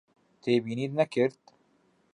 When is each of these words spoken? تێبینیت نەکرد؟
تێبینیت 0.41 0.91
نەکرد؟ 0.99 1.41